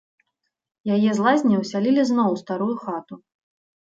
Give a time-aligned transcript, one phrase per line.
[0.95, 3.13] Яе з лазні ўсялілі зноў у старую хату.